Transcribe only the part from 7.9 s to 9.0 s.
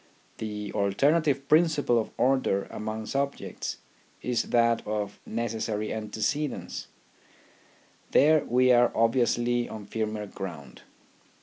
There we are